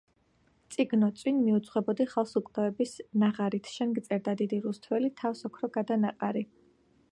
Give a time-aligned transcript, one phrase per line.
[0.75, 6.47] წიგნო წინ მიუძღვებოდი ხალს უკვდავების ნაღარით, შენ გწერდა დიდი რუსთველი თავსოქროგადანაყარი!